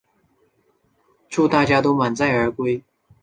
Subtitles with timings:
[1.29, 2.83] 祝福大家都满载而归